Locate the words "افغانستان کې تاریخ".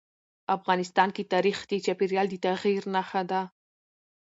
0.57-1.57